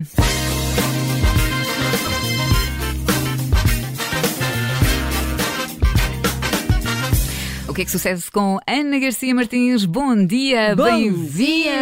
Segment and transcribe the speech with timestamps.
[0.00, 1.17] Thank you.
[7.78, 9.84] Que é que sucede com Ana Garcia Martins?
[9.84, 11.78] Bom dia, bem-vinda!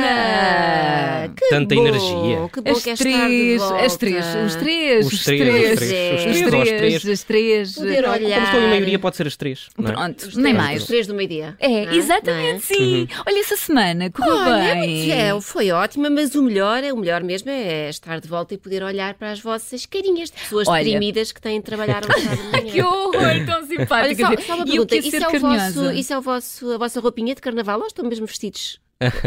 [1.48, 2.50] Tanta bom, energia.
[2.52, 3.84] Que bom As que és estar de três, volta.
[3.86, 7.08] as três, os três, Os três, os três, os os três, três, as três.
[7.08, 7.74] as três.
[7.76, 8.42] Poder Como olhar.
[8.44, 9.68] estou em maioria, pode ser as três.
[9.78, 9.92] Não é?
[9.94, 10.80] Pronto, Os nem três, mais.
[10.82, 11.56] Os três do meio-dia.
[11.58, 13.08] É, não exatamente, Não sim.
[13.26, 14.96] Olha, essa semana correu Olha, bem.
[14.98, 18.52] muito- é, foi ótima, mas o melhor, é o melhor mesmo é estar de volta
[18.52, 20.84] e poder olhar para as vossas carinhas de pessoas Olha.
[20.84, 22.72] deprimidas que têm de trabalhar ao sábado de manhã.
[22.72, 24.26] Que horror, tão Olha, simpática.
[24.26, 25.85] só, só uma E eu pergunta, quis isso ser é, o carinhosa.
[25.92, 28.80] Isso é o vosso, a vossa roupinha de carnaval ou estão mesmo vestidos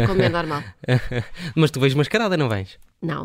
[0.06, 0.62] como é normal?
[1.54, 2.78] Mas tu vens mascarada, não vens?
[3.02, 3.22] Não,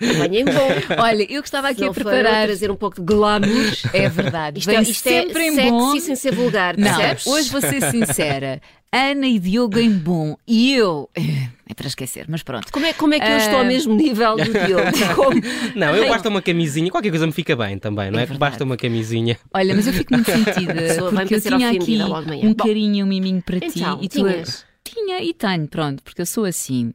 [0.00, 0.68] Venham bom.
[1.02, 2.46] Olha, eu gostava Se aqui a preparar.
[2.46, 3.50] trazer um pouco de glamour.
[3.92, 4.58] É verdade.
[4.60, 6.00] Isto é, Vem isto é sempre em sexy bom.
[6.00, 7.26] sem ser vulgar, Não, percebes?
[7.26, 8.60] hoje vou ser sincera.
[8.90, 10.36] Ana e Diogo em bom.
[10.46, 11.08] E eu.
[11.68, 12.70] É para esquecer, mas pronto.
[12.70, 13.38] Como é, como é que eu Ah.
[13.38, 15.14] estou ao mesmo nível do Diogo?
[15.16, 15.40] Como?
[15.74, 18.24] Não, eu basta uma camisinha, qualquer coisa me fica bem também, não é?
[18.24, 18.38] É verdade.
[18.38, 19.38] basta uma camisinha.
[19.54, 20.74] Olha, mas eu fico muito sentida.
[21.10, 21.98] porque eu tinha aqui
[22.46, 23.70] um carinho, um miminho para ti.
[23.80, 24.66] então, e tu tinhas?
[25.04, 26.92] Tinha e tenho, pronto, porque eu sou assim.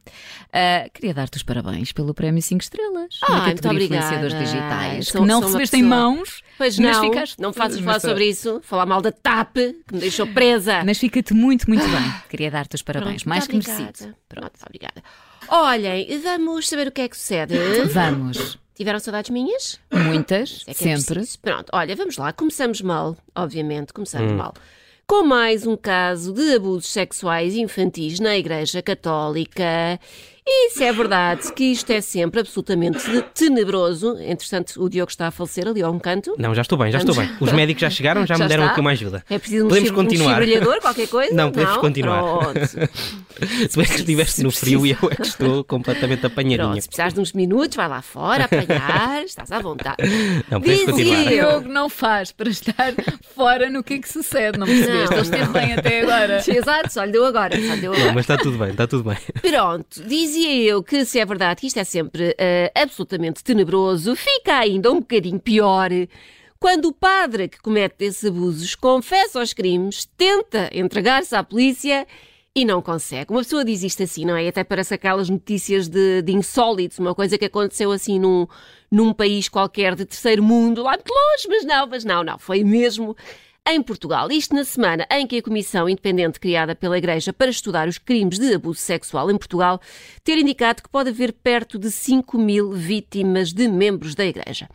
[0.52, 4.14] Ah, queria dar-te os parabéns pelo Prémio 5 Estrelas Ah, muito obrigada.
[4.16, 7.40] Influenciadores Digitais, Sou- que não recebeste em mãos, Pois mas não, ficaste.
[7.40, 10.82] não faças mas falar sobre isso, falar mal da TAP, que me deixou presa.
[10.86, 12.14] Mas fica-te muito, muito bem.
[12.28, 14.14] Queria dar-te os parabéns, Pronto, mais que merecido.
[14.28, 15.02] Pronto, obrigada.
[15.48, 17.54] Olhem, vamos saber o que é que sucede.
[17.92, 18.58] Vamos.
[18.74, 19.80] Tiveram saudades minhas?
[19.92, 21.14] Muitas, é é sempre.
[21.16, 21.38] preciso.
[21.40, 22.32] Pronto, olha, vamos lá.
[22.32, 24.54] Começamos mal, obviamente, começamos mal.
[25.10, 29.98] Com mais um caso de abusos sexuais infantis na Igreja Católica.
[30.50, 33.00] E se é verdade que isto é sempre absolutamente
[33.34, 36.34] tenebroso, entretanto o Diogo está a falecer ali a um canto.
[36.38, 37.30] Não, já estou bem, já estou bem.
[37.38, 38.72] Os médicos já chegaram, já, Já me deram está?
[38.72, 39.24] aqui uma ajuda.
[39.28, 40.40] É preciso um, Podemos um continuar.
[40.40, 41.34] desfibrilhador, qualquer coisa?
[41.34, 42.22] Não, podemos continuar.
[42.22, 42.58] Pronto.
[43.70, 46.80] Se bem que estiveste no frio e eu é que estou completamente Pronto, apanhadinha.
[46.80, 49.96] se precisares de uns minutos, vai lá fora apanhar, estás à vontade.
[50.50, 51.32] Não, podemos continuar.
[51.32, 51.48] eu.
[51.50, 52.94] Diogo não faz para estar
[53.34, 55.10] fora no que é que sucede, não percebeste?
[55.10, 55.52] Não, Ele esteve não.
[55.52, 56.42] bem até agora.
[56.48, 58.06] Exato, só lhe deu agora, só lhe deu agora.
[58.08, 59.18] Não, mas está tudo bem, está tudo bem.
[59.40, 64.58] Pronto, dizia eu que se é verdade que isto é sempre eh, absolutamente tenebroso, fica
[64.58, 65.90] ainda um bocadinho pior
[66.60, 72.04] quando o padre que comete esses abusos confessa os crimes, tenta entregar-se à polícia
[72.52, 73.30] e não consegue.
[73.30, 74.48] Uma pessoa diz isto assim, não é?
[74.48, 78.46] Até parece aquelas notícias de, de insólitos, uma coisa que aconteceu assim num,
[78.90, 82.38] num país qualquer de terceiro mundo, lá muito longe, mas não, mas não, não.
[82.38, 83.16] Foi mesmo
[83.70, 84.30] em Portugal.
[84.30, 88.38] Isto na semana em que a Comissão Independente criada pela Igreja para estudar os crimes
[88.38, 89.78] de abuso sexual em Portugal
[90.24, 94.68] ter indicado que pode haver perto de 5 mil vítimas de membros da Igreja.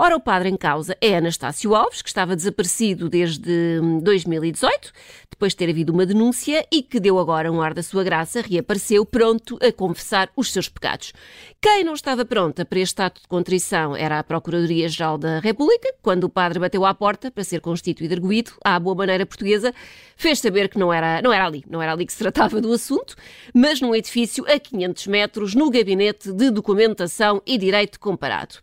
[0.00, 4.92] Ora, o padre em causa é Anastácio Alves, que estava desaparecido desde hum, 2018,
[5.28, 8.40] depois de ter havido uma denúncia e que deu agora um ar da sua graça,
[8.40, 11.12] reapareceu pronto a confessar os seus pecados.
[11.60, 16.22] Quem não estava pronta para este ato de contrição era a Procuradoria-Geral da República, quando
[16.22, 19.74] o padre bateu à porta para ser constituído arguído, à boa maneira portuguesa,
[20.16, 22.72] fez saber que não era, não era ali, não era ali que se tratava do
[22.72, 23.16] assunto,
[23.52, 28.58] mas num edifício a 500 metros, no Gabinete de Documentação e Direito Comparado.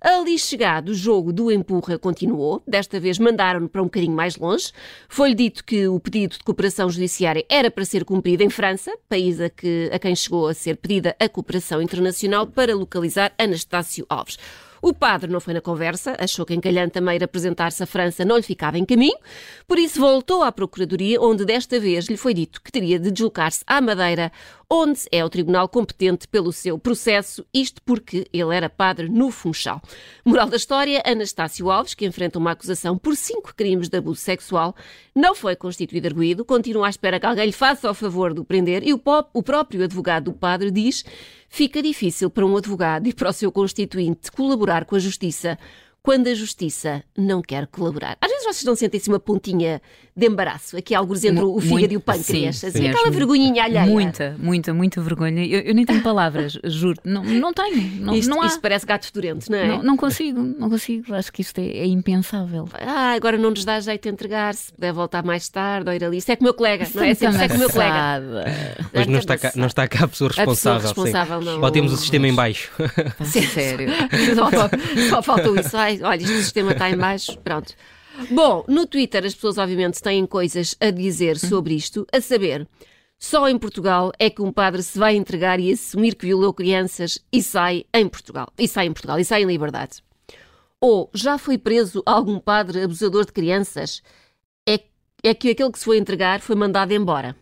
[0.00, 2.62] Ali chegado, o jogo do empurra continuou.
[2.66, 4.70] Desta vez mandaram-no para um bocadinho mais longe.
[5.08, 9.40] Foi-lhe dito que o pedido de cooperação judiciária era para ser cumprido em França, país
[9.40, 14.38] a, que, a quem chegou a ser pedida a cooperação internacional para localizar Anastácio Alves.
[14.80, 18.36] O padre não foi na conversa, achou que encalhante a meio apresentar-se à França não
[18.36, 19.16] lhe ficava em caminho,
[19.66, 23.64] por isso voltou à Procuradoria, onde desta vez lhe foi dito que teria de deslocar-se
[23.66, 24.30] à Madeira,
[24.70, 29.80] onde é o tribunal competente pelo seu processo, isto porque ele era padre no Funchal.
[30.24, 34.76] Moral da história, Anastácio Alves, que enfrenta uma acusação por cinco crimes de abuso sexual,
[35.14, 38.44] não foi constituído arguído, continua à espera que alguém lhe faça o favor de o
[38.44, 41.02] prender e o, pó- o próprio advogado do padre diz
[41.48, 45.58] fica difícil para um advogado e para o seu constituinte colaborar com a justiça
[46.02, 48.16] quando a justiça não quer colaborar.
[48.20, 49.82] Às vezes vocês não sentem-se uma pontinha
[50.16, 52.88] de embaraço, aqui há alguns entre o fígado muito- e o pâncreas, sim, assim, sim,
[52.88, 53.86] aquela vergonhinha alheia.
[53.86, 55.44] Muita, muita, muita vergonha.
[55.46, 56.98] Eu, eu nem tenho palavras, juro.
[57.04, 58.00] Não, não tenho.
[58.00, 58.46] Não, Isto, não há.
[58.46, 59.68] isto parece gato fedorento, não é?
[59.68, 61.14] Não, não consigo, não consigo.
[61.14, 62.68] Acho que isto é, é impensável.
[62.74, 66.16] Ah, agora não nos dá jeito de entregar-se, puder voltar mais tarde ou ir ali.
[66.16, 67.14] Isto é com o meu colega, não é?
[67.14, 68.44] Sempre isto é com o meu colega.
[68.92, 70.80] Mas não está cá, não está cá a pessoa A pessoa responsável.
[70.88, 71.46] responsável, sim.
[71.46, 71.60] não.
[71.62, 72.72] Ou temos o sistema em baixo.
[73.24, 73.88] Sério.
[74.34, 75.76] Só, só faltou isso.
[75.76, 77.38] Ai, olha, este sistema está em baixo.
[77.38, 77.74] Pronto.
[78.30, 82.66] Bom, no Twitter as pessoas obviamente têm coisas a dizer sobre isto, a saber,
[83.18, 87.18] só em Portugal é que um padre se vai entregar e assumir que violou crianças
[87.32, 88.48] e sai em Portugal.
[88.56, 90.02] E sai em Portugal, e sai em liberdade.
[90.80, 94.02] Ou já foi preso algum padre abusador de crianças?
[94.68, 94.80] É,
[95.24, 97.34] é que aquele que se foi entregar foi mandado embora.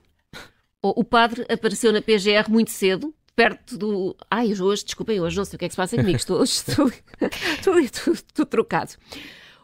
[0.81, 4.17] Ou o padre apareceu na PGR muito cedo, perto do.
[4.31, 6.91] Ai, hoje, desculpem, hoje não sei o que é que se passa comigo, estou, estou,
[7.21, 8.93] estou, estou, estou trocado.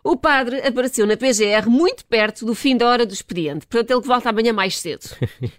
[0.04, 3.66] O padre apareceu na PGR muito perto do fim da hora do expediente.
[3.68, 5.02] Portanto, ele que volta amanhã mais cedo.
[5.04, 5.16] Se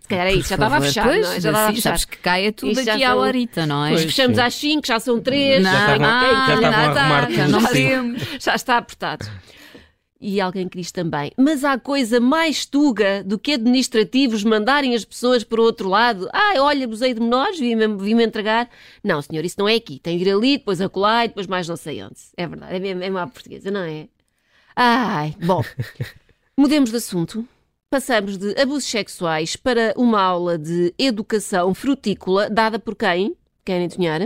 [0.07, 1.39] calhar é isso, já estava a fechar, Pois, não é?
[1.39, 1.89] Já estava a assim, fechar.
[1.91, 3.89] sabes que caia tudo Isto aqui à são- horita, não é?
[3.91, 4.01] Pois.
[4.03, 4.43] Fechamos sim.
[4.43, 5.63] às 5, já são 3.
[5.63, 5.93] Não, ah, já
[7.57, 8.21] a temos.
[8.37, 9.25] Já está apertado.
[10.25, 15.03] E alguém que diz também, mas há coisa mais tuga do que administrativos mandarem as
[15.03, 16.29] pessoas para o outro lado.
[16.31, 18.69] Ah, olha, abusei de menores, vim-me vim entregar.
[19.03, 19.99] Não, senhor, isso não é aqui.
[19.99, 22.15] Tem de ir ali, depois acolá e depois mais não sei onde.
[22.37, 24.07] É verdade, é mesmo, é uma portuguesa, não é?
[24.73, 25.61] Ai, bom.
[26.55, 27.45] Mudemos de assunto.
[27.89, 33.35] Passamos de abusos sexuais para uma aula de educação frutícola dada por quem?
[33.65, 34.21] Querem adivinhar?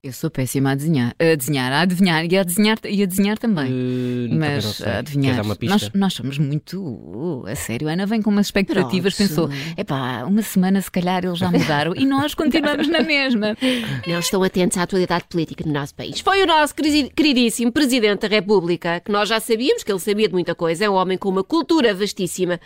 [0.00, 1.12] Eu sou péssima a desenhar.
[1.18, 3.66] A desenhar, a adivinhar e a desenhar, e a desenhar também.
[3.72, 5.44] Uh, Mas a adivinhar.
[5.62, 6.80] Nós, nós somos muito.
[6.80, 9.28] uh, a sério, a Ana vem com umas expectativas, Pronto.
[9.28, 13.56] pensou: epá, uma semana se calhar eles já mudaram e nós continuamos na mesma.
[14.06, 16.20] Não estão atentos à atualidade política do nosso país.
[16.20, 20.28] Foi o nosso queri- queridíssimo Presidente da República, que nós já sabíamos que ele sabia
[20.28, 22.60] de muita coisa, é um homem com uma cultura vastíssima,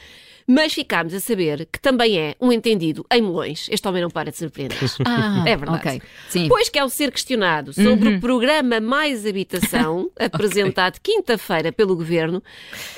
[0.46, 3.68] mas ficámos a saber que também é um entendido em melões.
[3.70, 4.78] Este homem não para de surpreender.
[5.04, 5.88] Ah, É verdade.
[5.88, 6.02] Ok.
[6.28, 6.48] Sim.
[6.48, 12.42] Pois que ao ser questionado sobre o programa Mais Habitação, apresentado quinta-feira pelo Governo,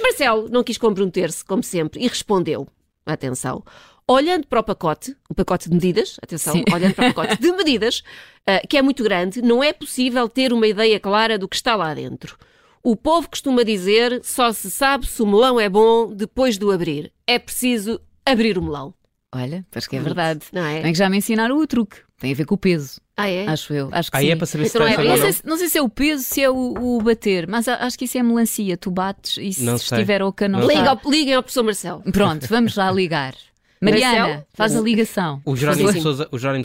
[0.00, 2.66] Marcelo não quis comprometer-se, como sempre, e respondeu,
[3.06, 3.62] atenção,
[4.06, 6.64] olhando para o pacote, o pacote de medidas, atenção, Sim.
[6.72, 8.02] olhando para o pacote de medidas,
[8.46, 11.74] ah, que é muito grande, não é possível ter uma ideia clara do que está
[11.74, 12.36] lá dentro.
[12.82, 16.70] O povo costuma dizer, só se sabe se o melão é bom depois de o
[16.70, 17.10] abrir.
[17.26, 18.94] É preciso abrir o melão,
[19.34, 20.46] Olha, acho que é verdade.
[20.52, 20.80] não é?
[20.82, 21.96] Tem que já me ensinaram o truque.
[22.18, 23.46] Tem a ver com o peso, Ah, é?
[23.48, 23.88] acho eu.
[23.92, 24.32] Acho que Aí sim.
[24.32, 25.32] é para saber se Então está é- Não sei, não.
[25.32, 28.16] se, sei se é o peso, se é o, o bater, mas acho que isso
[28.16, 28.76] é melancia.
[28.76, 29.96] Tu bates e se Não sei.
[29.98, 30.72] estiver Não está.
[30.80, 32.02] Liga ao- Liguem ao professor Marcelo.
[32.12, 33.34] Pronto, vamos lá ligar.
[33.82, 34.46] Mariana, Marcelo?
[34.54, 35.42] faz a ligação.
[35.44, 35.88] O Jerónimo,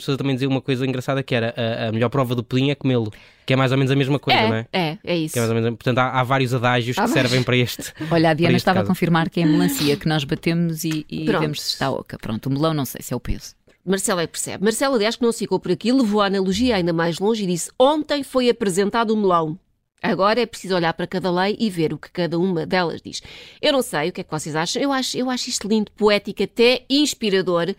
[0.00, 2.74] Sousa também dizia uma coisa engraçada que era a, a melhor prova do pelim é
[2.74, 3.12] comê-lo,
[3.50, 4.66] que é mais ou menos a mesma coisa, não é?
[4.72, 5.32] É, é, é isso.
[5.32, 7.92] Que é mais ou menos, portanto, há, há vários adágios Há que servem para este.
[8.08, 8.92] Olha, a Diana estava a caso.
[8.92, 12.16] confirmar que é melancia, que nós batemos e, e vemos se está oca.
[12.16, 13.56] Pronto, o melão não sei se é o peso.
[13.84, 14.62] Marcelo é que percebe.
[14.62, 17.46] Marcelo, aliás, que não se ficou por aqui, levou a analogia ainda mais longe e
[17.48, 19.58] disse: Ontem foi apresentado o melão.
[20.02, 23.22] Agora é preciso olhar para cada lei e ver o que cada uma delas diz.
[23.60, 24.80] Eu não sei o que é que vocês acham.
[24.80, 27.74] Eu acho, eu acho isto lindo, poético, até inspirador.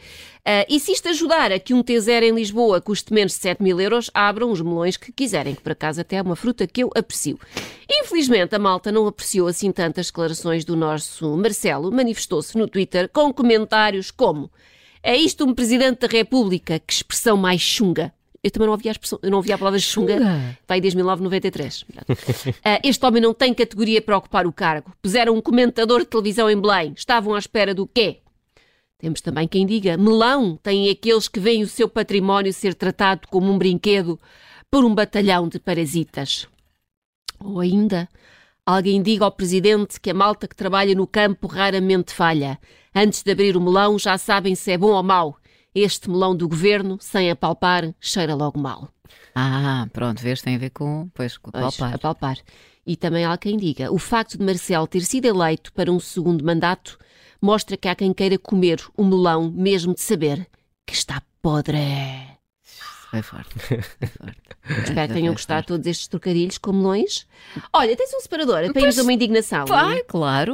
[0.45, 3.61] Ah, e se isto ajudar a que um T0 em Lisboa custe menos de 7
[3.61, 6.83] mil euros, abram os melões que quiserem, que por acaso até é uma fruta que
[6.83, 7.39] eu aprecio.
[7.89, 11.91] Infelizmente, a malta não apreciou assim tantas declarações do nosso Marcelo.
[11.91, 14.51] Manifestou-se no Twitter com comentários como
[15.03, 16.79] é isto um Presidente da República?
[16.79, 18.13] Que expressão mais chunga.
[18.43, 20.17] Eu também não ouvi a, expressão, eu não ouvi a palavra chunga.
[20.17, 20.57] Chunga?
[20.61, 21.85] Está 1993.
[22.63, 24.91] Ah, este homem não tem categoria para ocupar o cargo.
[25.01, 26.93] Puseram um comentador de televisão em Belém.
[26.95, 28.17] Estavam à espera do quê?
[28.97, 33.51] Temos também quem diga, melão tem aqueles que veem o seu património ser tratado como
[33.51, 34.19] um brinquedo
[34.69, 36.47] por um batalhão de parasitas.
[37.39, 38.07] Ou ainda,
[38.63, 42.59] alguém diga ao presidente que a malta que trabalha no campo raramente falha.
[42.93, 45.40] Antes de abrir o melão já sabem se é bom ou mau.
[45.73, 48.89] Este melão do governo, sem apalpar, cheira logo mal.
[49.33, 51.95] Ah, pronto, vês, tem a ver com, pois, com o Pois, palpar.
[51.95, 52.37] a palpar.
[52.85, 56.43] E também há quem diga, o facto de Marcelo ter sido eleito para um segundo
[56.43, 56.97] mandato
[57.41, 60.47] mostra que há quem queira comer o melão mesmo de saber
[60.85, 61.77] que está podre.
[63.09, 63.59] Foi forte.
[63.59, 64.41] Foi forte.
[64.89, 67.25] Espero que tenham gostado todos estes trocadilhos com melões.
[67.73, 69.65] Olha, tens um separador para irmos a uma indignação.
[69.69, 70.53] Ai, claro.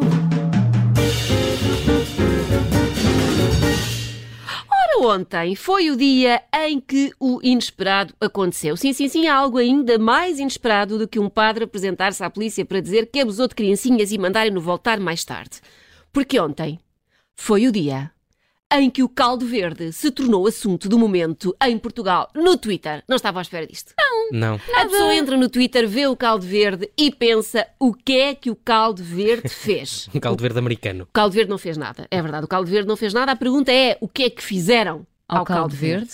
[4.99, 8.75] Ontem foi o dia em que o inesperado aconteceu.
[8.75, 12.81] Sim, sim, sim, algo ainda mais inesperado do que um padre apresentar-se à polícia para
[12.81, 15.61] dizer que abusou de criancinhas e mandarem-no voltar mais tarde.
[16.11, 16.79] Porque ontem
[17.35, 18.11] foi o dia
[18.73, 23.01] em que o caldo verde se tornou assunto do momento em Portugal, no Twitter.
[23.07, 23.93] Não estava à espera disto.
[24.31, 24.59] Não.
[24.75, 28.51] A pessoa entra no Twitter, vê o caldo verde e pensa o que é que
[28.51, 30.09] o caldo verde fez.
[30.17, 31.03] Um caldo verde americano.
[31.03, 32.07] O caldo verde não fez nada.
[32.09, 33.31] É verdade, o caldo verde não fez nada.
[33.31, 36.09] A pergunta é o que é que fizeram Ao ao, caldo caldo verde?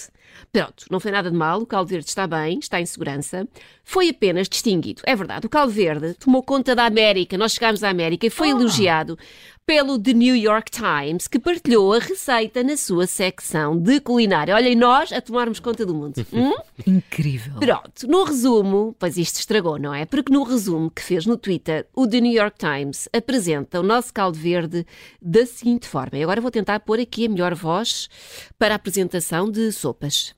[0.52, 3.48] Pronto, não foi nada de mal, o caldo verde está bem, está em segurança.
[3.84, 5.02] Foi apenas distinguido.
[5.06, 8.50] É verdade, o caldo verde tomou conta da América, nós chegámos à América e foi
[8.50, 9.18] elogiado
[9.66, 14.56] pelo The New York Times, que partilhou a receita na sua secção de culinária.
[14.56, 16.14] Olhem, nós a tomarmos conta do mundo.
[16.34, 16.54] Hum?
[16.88, 17.60] Incrível.
[17.60, 20.04] Pronto, no resumo, pois isto estragou, não é?
[20.04, 24.12] Porque no resumo que fez no Twitter, o The New York Times apresenta o nosso
[24.12, 24.86] caldo verde
[25.22, 26.18] da seguinte forma.
[26.18, 28.10] E agora vou tentar pôr aqui a melhor voz
[28.58, 30.34] para a apresentação de sopas.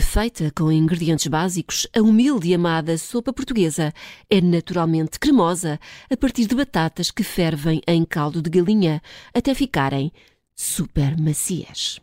[0.00, 3.94] Feita com ingredientes básicos, a humilde e amada sopa portuguesa
[4.28, 5.78] é naturalmente cremosa
[6.10, 9.00] a partir de batatas que fervem em caldo de galinha
[9.32, 10.10] até ficarem
[10.52, 12.00] super macias.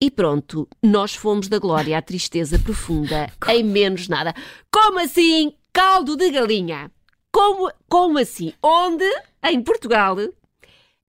[0.00, 4.32] E pronto, nós fomos da glória à tristeza profunda em menos nada.
[4.70, 6.88] Como assim caldo de galinha?
[7.32, 8.52] Como, como assim?
[8.62, 9.10] Onde?
[9.42, 10.16] Em Portugal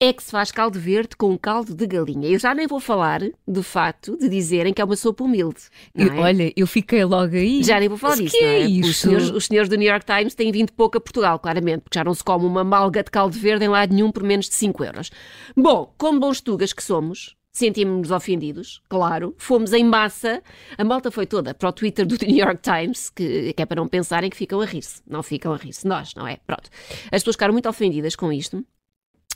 [0.04, 2.28] é que se faz caldo verde com caldo de galinha.
[2.28, 5.62] Eu já nem vou falar do facto de dizerem que é uma sopa humilde.
[5.96, 6.20] Eu- é?
[6.20, 7.64] olha, eu fiquei logo aí.
[7.64, 8.66] Já nem vou falar Mas disso, que não é é?
[8.66, 8.94] Os isto?
[9.08, 12.04] senhores, os senhores do New York Times têm vindo pouco a Portugal, claramente, porque já
[12.04, 14.84] não se come uma malga de caldo verde em lado nenhum por menos de 5
[14.84, 15.10] euros.
[15.56, 20.42] Bom, como bons tugas que somos, sentimos-nos ofendidos, claro, fomos em massa,
[20.78, 23.80] a malta foi toda para o Twitter do New York Times, que, que é para
[23.80, 25.02] não pensarem que ficam a rir-se.
[25.08, 26.38] Não ficam a rir-se, nós, não é?
[26.46, 26.70] Pronto.
[27.06, 28.66] As pessoas ficaram muito ofendidas com isto.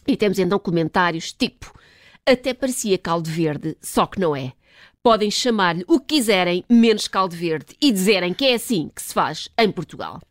[0.07, 1.77] E temos então comentários tipo:
[2.25, 4.53] até parecia caldo verde, só que não é.
[5.03, 9.13] Podem chamar-lhe o que quiserem, menos caldo verde, e dizerem que é assim que se
[9.13, 10.21] faz em Portugal.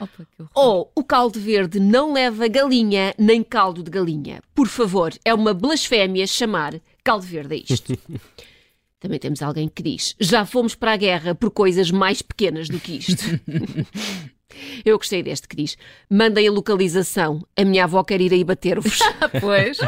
[0.00, 0.26] Opa.
[0.54, 4.42] Ou o caldo verde não leva galinha nem caldo de galinha.
[4.54, 7.98] Por favor, é uma blasfémia chamar caldo verde a isto.
[8.98, 12.80] Também temos alguém que diz: já fomos para a guerra por coisas mais pequenas do
[12.80, 13.24] que isto.
[14.84, 15.76] Eu gostei deste que diz:
[16.10, 18.98] mandem a localização, a minha avó quer ir aí bater-vos.
[19.40, 19.78] Pois,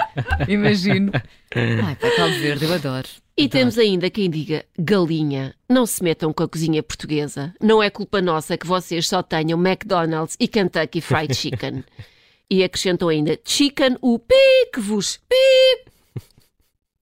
[0.48, 1.12] imagino.
[1.54, 3.08] Ai, pá, caldo verde, eu adoro.
[3.36, 7.54] E temos ainda quem diga: galinha, não se metam com a cozinha portuguesa.
[7.60, 11.84] Não é culpa nossa que vocês só tenham McDonald's e Kentucky Fried Chicken.
[12.50, 15.98] e acrescentam ainda: chicken, o pique-vos, pip.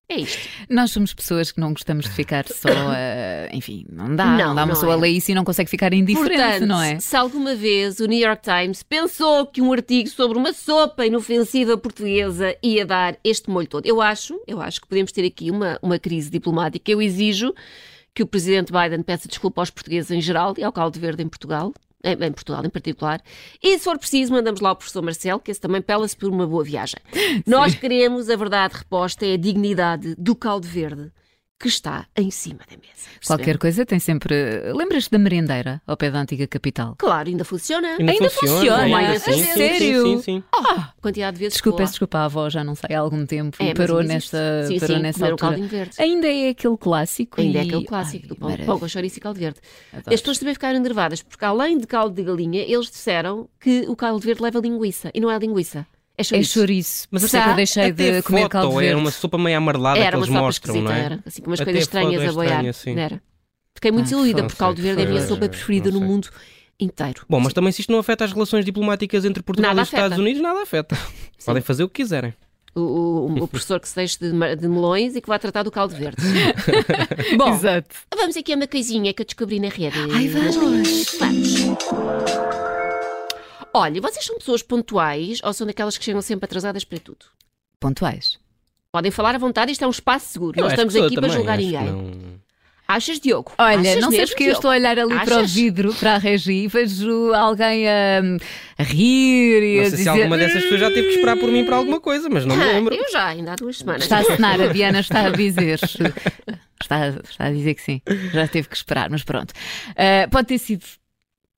[0.09, 0.47] É isto.
[0.69, 3.53] Nós somos pessoas que não gostamos de ficar só a.
[3.53, 4.25] Enfim, não dá.
[4.25, 4.95] Não, Não, dá uma pessoa é.
[4.95, 6.97] a ler isso e não consegue ficar indiferente, Portanto, não é?
[6.99, 11.77] se alguma vez o New York Times pensou que um artigo sobre uma sopa inofensiva
[11.77, 15.77] portuguesa ia dar este molho todo, eu acho, eu acho que podemos ter aqui uma,
[15.81, 16.89] uma crise diplomática.
[16.89, 17.53] Eu exijo
[18.15, 21.27] que o presidente Biden peça desculpa aos portugueses em geral e ao caldo verde em
[21.27, 21.73] Portugal.
[22.03, 23.21] Em, Portugal em particular.
[23.61, 26.45] E se for preciso, mandamos lá o professor Marcelo, que esse também pela-se por uma
[26.45, 26.99] boa viagem.
[27.45, 31.11] Nós queremos a verdade reposta, é a dignidade do caldo verde
[31.59, 33.09] que está em cima da mesa.
[33.25, 34.35] Qualquer coisa tem sempre.
[34.73, 36.95] Lembras-te da merendeira ao pé da antiga capital?
[36.97, 37.95] Claro, ainda funciona.
[37.99, 38.83] Ainda funciona?
[38.83, 40.03] ainda sim, sim, sério?
[40.03, 40.43] Sim, sim, sim.
[41.01, 43.69] Quantidade de vezes Desculpa, peço desculpa, a avó já não sai há algum tempo É,
[43.69, 45.57] e parou ainda nesta, Sim, parou sim, nessa altura.
[45.97, 47.41] Ainda é aquele clássico.
[47.41, 49.59] Ainda é e- aquele clássico Ai, do pão, pão com chouriço e caldo verde.
[49.91, 50.13] Adoro.
[50.13, 53.95] As pessoas também ficaram enervadas, porque além de caldo de galinha, eles disseram que o
[53.95, 55.09] caldo verde leva linguiça.
[55.13, 55.87] E não é linguiça,
[56.17, 56.53] é É chouriço.
[56.53, 57.07] chouriço.
[57.11, 59.01] Mas até- eu deixei de comer foto caldo é verde.
[59.01, 60.99] uma sopa meio amarelada Era que eles mostram, não é?
[60.99, 61.19] era.
[61.25, 62.51] Assim, com umas Até coisas estranhas é a boiar.
[62.53, 62.99] estranha, sim.
[62.99, 63.21] Era.
[63.75, 66.29] Fiquei muito Ah, desiludida, não porque caldo verde é a minha sopa preferida no mundo
[66.79, 67.23] inteiro.
[67.29, 69.89] Bom, mas também se isto não afeta as relações diplomáticas entre Portugal Nada e os
[69.93, 70.17] Estados.
[70.17, 70.97] Unidos, nada afeta.
[71.45, 72.33] Podem fazer o que quiserem.
[72.75, 75.71] O, o- o professor que se deixe de, de melões e que vai tratar do
[75.71, 76.17] caldo verde.
[77.37, 77.95] Bom, Exato.
[78.15, 79.97] vamos aqui a uma coisinha que eu descobri na rede.
[80.13, 80.55] Ai, vamos.
[81.19, 82.66] Vamos.
[83.77, 87.25] Olha, vocês são pessoas pontuais ou são daquelas que chegam sempre atrasadas para tudo?
[87.79, 88.39] Pontuais.
[88.91, 90.57] Podem falar à vontade, isto é um espaço seguro.
[90.57, 91.91] Eu Nós acho estamos que sou aqui para também, julgar acho que ninguém.
[92.31, 92.47] não-
[92.89, 93.51] Achas, Diogo?
[93.57, 94.57] Olha, Achas não sei mesmo, porque eu Diogo?
[94.59, 95.53] estou a olhar ali para o Achas?
[95.53, 98.21] vidro, para a regi, e vejo alguém a,
[98.77, 100.03] a rir e Não a sei dizer.
[100.03, 102.55] se alguma dessas pessoas já teve que esperar por mim para alguma coisa, mas não
[102.55, 102.95] me Ah, lembro.
[102.95, 104.03] eu já, ainda há duas semanas.
[104.03, 105.79] Está a cenar, a Diana está a dizer.
[106.81, 108.01] Está, está a dizer que sim.
[108.31, 109.53] Já teve que esperar, mas pronto.
[109.97, 110.85] Ah, pode ter sido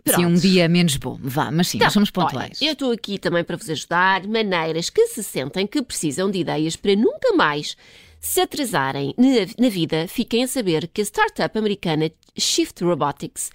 [0.06, 0.42] sim, um Pronto.
[0.42, 2.62] dia menos bom, vá, mas sim, nós somos Olha, pontuais.
[2.62, 6.76] eu estou aqui também para vos ajudar, maneiras que se sentem que precisam de ideias
[6.76, 7.76] para nunca mais
[8.20, 9.14] se atrasarem
[9.58, 10.08] na, vida.
[10.08, 13.50] Fiquem a saber que a startup americana Shift Robotics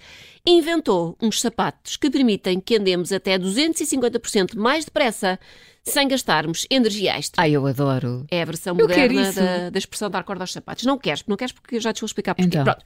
[0.45, 5.39] inventou uns sapatos que permitem que andemos até 250% mais depressa
[5.83, 7.43] sem gastarmos energia extra.
[7.43, 8.25] Ai, eu adoro.
[8.31, 10.83] É a versão Eu moderna da, da expressão dar corda aos sapatos.
[10.83, 12.47] Não queres, não queres porque eu já te vou explicar porquê.
[12.47, 12.63] Então.
[12.63, 12.83] Pronto.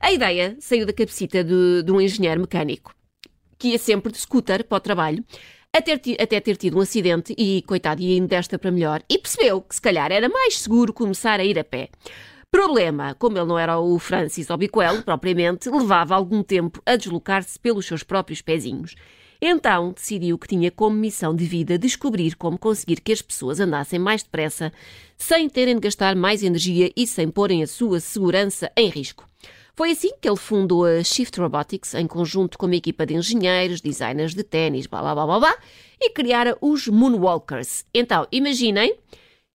[0.00, 2.94] A ideia saiu da cabecita de, de um engenheiro mecânico
[3.62, 5.24] que ia sempre de scooter para o trabalho
[5.72, 9.62] até, até ter tido um acidente e, coitado, ia indo desta para melhor e percebeu
[9.62, 11.88] que se calhar era mais seguro começar a ir a pé.
[12.50, 17.86] Problema, como ele não era o Francis Obiquelo, propriamente, levava algum tempo a deslocar-se pelos
[17.86, 18.96] seus próprios pezinhos.
[19.40, 23.98] Então decidiu que tinha como missão de vida descobrir como conseguir que as pessoas andassem
[23.98, 24.72] mais depressa,
[25.16, 29.31] sem terem de gastar mais energia e sem porem a sua segurança em risco.
[29.82, 33.80] Foi assim que ele fundou a Shift Robotics em conjunto com uma equipa de engenheiros,
[33.80, 35.56] designers de ténis, blá blá blá blá blá,
[36.00, 37.84] e criara os Moonwalkers.
[37.92, 38.94] Então, imaginem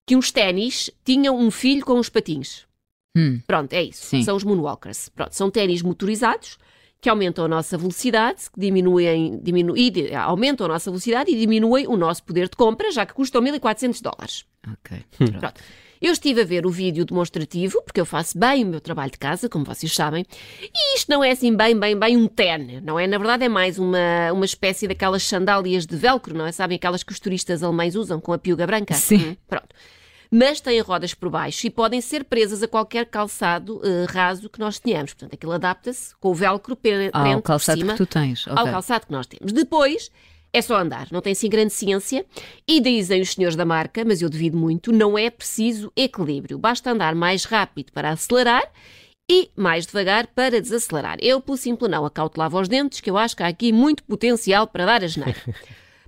[0.06, 2.66] que uns ténis tinham um filho com uns patins.
[3.18, 4.06] Hum, Pronto, é isso.
[4.06, 4.22] Sim.
[4.22, 5.08] São os Moonwalkers.
[5.16, 6.58] Pronto, são ténis motorizados
[7.00, 11.40] que aumentam a nossa velocidade, que diminuem, diminu, e di- aumentam a nossa velocidade e
[11.40, 14.46] diminuem o nosso poder de compra, já que custam 1.400 dólares.
[14.74, 15.06] ok.
[15.40, 15.62] Pronto.
[16.02, 19.18] Eu estive a ver o vídeo demonstrativo, porque eu faço bem o meu trabalho de
[19.18, 20.26] casa, como vocês sabem,
[20.62, 23.08] e isto não é assim bem, bem, bem um ten, não é?
[23.08, 26.52] Na verdade é mais uma, uma espécie daquelas sandálias de velcro, não é?
[26.52, 28.94] Sabem aquelas que os turistas alemães usam com a piuga branca?
[28.94, 29.18] Sim.
[29.32, 29.70] Hum, Pronto.
[30.32, 34.60] mas têm rodas por baixo e podem ser presas a qualquer calçado eh, raso que
[34.60, 35.14] nós tenhamos.
[35.14, 38.46] Portanto, aquilo adapta-se com o velcro pre- Ao prende por calçado cima que tu tens.
[38.48, 38.72] ao ok.
[38.72, 39.52] calçado que nós temos.
[39.54, 40.12] Depois
[40.58, 42.26] é só andar, não tem assim grande ciência.
[42.68, 46.58] E dizem os senhores da marca, mas eu devido muito, não é preciso equilíbrio.
[46.58, 48.64] Basta andar mais rápido para acelerar
[49.30, 51.18] e mais devagar para desacelerar.
[51.22, 54.66] Eu, pelo simples não, acautelava os dentes, que eu acho que há aqui muito potencial
[54.68, 55.40] para dar a geneira.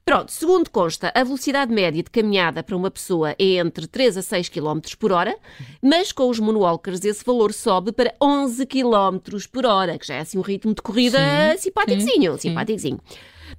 [0.03, 4.21] Pronto, segundo consta, a velocidade média de caminhada para uma pessoa é entre 3 a
[4.23, 5.37] 6 km por hora,
[5.83, 9.19] mas com os moonwalkers esse valor sobe para 11 km
[9.51, 11.19] por hora, que já é assim um ritmo de corrida
[11.59, 12.99] simpaticozinho, simpaticozinho.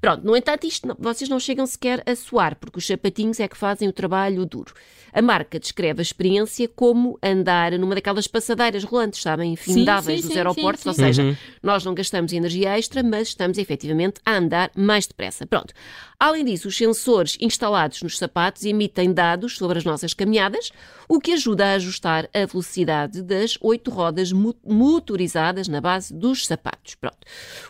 [0.01, 3.49] Pronto, no entanto, isto não- vocês não chegam sequer a suar, porque os sapatinhos é
[3.49, 4.75] que fazem o trabalho duro.
[5.13, 10.39] A marca descreve a experiência como andar numa daquelas passadeiras rolantes, sabem, infindáveis dos sim,
[10.39, 11.03] aeroportos, sim, ou sim.
[11.03, 15.47] seja, nós não gastamos energia extra, mas estamos efetivamente a andar mais depressa.
[15.47, 15.75] Pronto.
[16.23, 20.71] Além disso, os sensores instalados nos sapatos emitem dados sobre as nossas caminhadas,
[21.09, 26.47] o que ajuda a ajustar a velocidade das oito rodas mo- motorizadas na base dos
[26.47, 26.95] sapatos.
[26.95, 27.17] Pronto.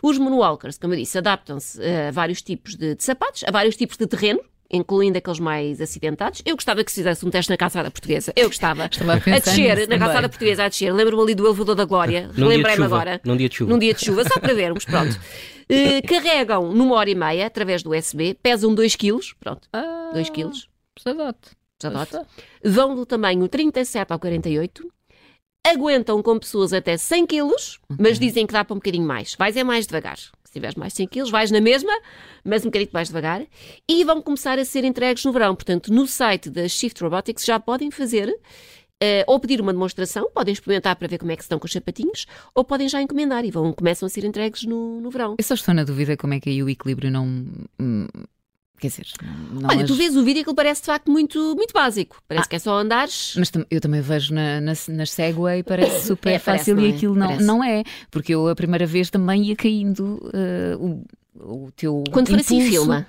[0.03, 3.95] Os moonwalkers, como eu disse, adaptam-se a vários tipos de, de sapatos, a vários tipos
[3.95, 6.41] de terreno, incluindo aqueles mais acidentados.
[6.45, 8.31] Eu gostava que se fizesse um teste na calçada portuguesa.
[8.35, 8.85] Eu gostava.
[8.85, 10.93] Estava a pensar descer, na calçada portuguesa, a descer.
[10.93, 12.29] Lembro-me ali do elevador da Glória.
[12.35, 13.19] Lembrei-me agora.
[13.25, 13.71] Num dia de chuva.
[13.71, 15.19] Num dia de chuva, só para vermos, pronto.
[15.73, 20.29] Eh, carregam numa hora e meia, através do USB, pesam 2 kg, pronto, Ah, 2
[20.29, 20.51] kg,
[20.99, 21.51] Sadote.
[21.81, 22.17] Sadote.
[22.61, 24.91] vão do tamanho 37 ao 48,
[25.65, 27.51] aguentam com pessoas até 100 kg,
[27.99, 29.35] mas dizem que dá para um bocadinho mais.
[29.35, 30.17] Vais é mais devagar.
[30.17, 31.93] Se tiveres mais 100 kg, vais na mesma,
[32.43, 33.43] mas um bocadinho mais devagar.
[33.87, 35.55] E vão começar a ser entregues no verão.
[35.55, 38.37] Portanto, no site da Shift Robotics já podem fazer
[39.01, 41.71] eh, ou pedir uma demonstração, podem experimentar para ver como é que estão com os
[41.71, 45.35] sapatinhos, ou podem já encomendar e vão, começam a ser entregues no, no verão.
[45.39, 47.45] Eu só estou na dúvida como é que aí o equilíbrio não.
[48.81, 49.07] Quer dizer,
[49.53, 52.17] não Olha, as- tu vês o vídeo que ele parece de facto muito, muito básico.
[52.27, 53.35] Parece que é só andares.
[53.37, 56.89] Mas eu também vejo na, nas, nas Segway, parece super É, fácil e é?
[56.95, 57.45] aquilo não, Parece.
[57.45, 57.83] não é.
[58.09, 61.03] Porque eu a primeira vez também ia caindo eh, o,
[61.65, 62.03] o teu.
[62.11, 63.05] Quando for assim, filma.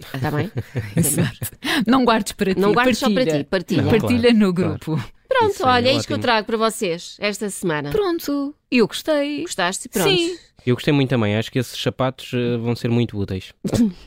[0.00, 0.50] Está bem?
[0.96, 1.38] Exato.
[1.86, 2.60] Não guardes para ti.
[2.60, 3.44] Não guardes só para partilha.
[3.44, 3.82] ti, partilha.
[3.82, 4.70] Não, Partilha claro, no claro.
[4.78, 5.12] grupo.
[5.28, 7.90] Pronto, Isso é olha, é isto que eu trago para vocês esta semana.
[7.90, 8.54] Pronto.
[8.70, 9.42] Eu gostei.
[9.42, 9.88] Gostaste?
[9.88, 10.08] Pronto.
[10.10, 10.36] Sim.
[10.64, 13.52] Eu gostei muito também, acho que esses sapatos eh, vão ser muito úteis.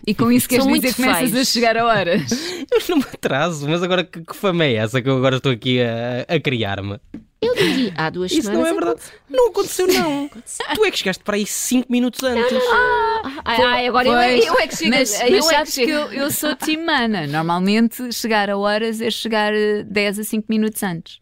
[0.08, 2.32] E com isso queres São dizer muito que começas a chegar a horas.
[2.72, 5.52] Eu não me atraso, mas agora que, que fama é essa que eu agora estou
[5.52, 6.98] aqui a, a criar-me?
[7.42, 8.62] Eu digo há duas Isso semanas.
[8.64, 9.02] não é verdade.
[9.30, 10.30] Não aconteceu, não.
[10.74, 12.58] tu é que chegaste para aí 5 minutos antes.
[12.72, 14.90] Ah, ai, agora eu, é- Pois, eu é que chego.
[14.92, 17.28] Mas, eu mas é que sabes que eu, eu sou timana.
[17.28, 21.20] Normalmente chegar a horas é chegar eh, 10 a 5 minutos antes.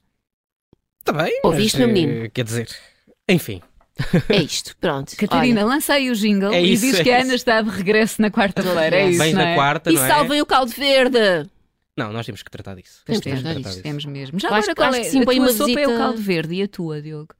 [0.99, 1.39] Está bem.
[1.43, 2.29] Ouviste, mas, meu eh, menino?
[2.31, 2.69] Quer dizer,
[3.27, 3.61] enfim.
[4.29, 5.15] É isto, pronto.
[5.17, 7.25] Catarina, lança aí o jingle É e isso, diz é que a isso.
[7.27, 8.95] Ana está de regresso na quarta-feira.
[8.95, 9.55] É isso, Vens não na é?
[9.55, 10.13] quarta, Olha, não e é?
[10.13, 11.49] salvem o caldo verde.
[11.95, 13.01] Não, nós temos que tratar disso.
[13.05, 13.83] Temos que temos, tratar disso.
[13.83, 14.39] temos mesmo.
[14.39, 15.01] Já acho agora acho é?
[15.03, 17.35] que sim, a tua uma sopa é o caldo verde e a tua, Diogo?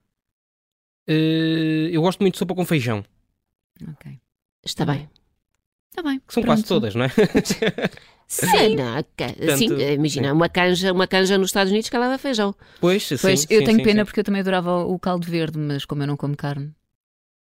[1.08, 3.04] Eh, eu gosto muito de sopa com feijão,
[3.92, 4.20] Ok.
[4.64, 5.10] Está bem.
[5.90, 6.22] Está bem.
[6.26, 6.56] que são pronto.
[6.58, 7.10] quase todas, não é?
[8.26, 12.56] Sim, não, ca- sim, imagina, uma canja, uma canja nos Estados Unidos que leva feijão.
[12.80, 14.06] Pois, sim, Pois, sim, eu tenho sim, pena sim.
[14.06, 16.74] porque eu também adorava o caldo verde, mas como eu não como carne.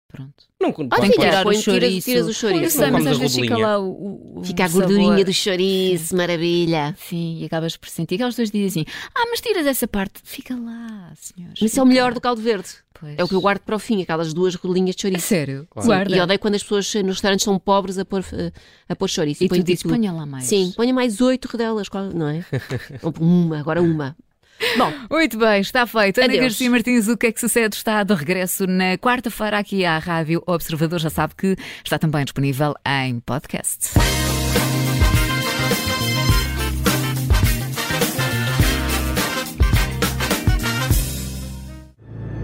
[0.09, 0.45] Pronto.
[0.61, 2.05] Não, Olha, pode- Tenho que filha, tirar o põe- tiras, chouriço.
[2.09, 2.79] tiras o Eu chouriço.
[2.79, 4.87] sei, mas às vezes fica lá o, o, o Fica a sabor.
[4.87, 6.97] gordurinha do chouriço, maravilha.
[6.99, 8.15] Sim, e acabas por sentir.
[8.15, 10.21] Aquelas pessoas dizem assim: Ah, mas tiras essa parte.
[10.23, 11.59] Fica lá, senhores.
[11.61, 12.69] Mas isso é o melhor do caldo verde.
[12.99, 13.15] Pois.
[13.19, 15.27] É o que eu guardo para o fim, aquelas duas rolinhas de chouriço.
[15.27, 15.67] sério.
[15.69, 15.87] Claro.
[15.87, 16.17] Guarda.
[16.17, 18.53] E odeio quando as pessoas nos restaurantes são pobres a pôr, eh,
[18.89, 19.45] a pôr chouriço.
[19.45, 20.45] E tu põem dizes: tipo- ponha lá mais.
[20.45, 22.43] Sim, ponha mais oito rodelas, não é?
[23.21, 24.17] uma, agora uma.
[24.79, 26.19] Bom, Muito bem, está feito.
[26.19, 26.43] Ana Adeus.
[26.43, 27.77] Garcia Martins, o que é que sucede?
[27.77, 30.99] Está de regresso na quarta-feira aqui à Rádio Observador.
[30.99, 33.91] Já sabe que está também disponível em podcast.